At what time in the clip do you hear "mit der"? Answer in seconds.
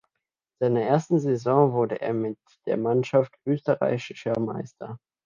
2.15-2.75